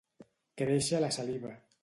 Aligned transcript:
Créixer 0.61 1.03
la 1.05 1.13
saliva. 1.19 1.55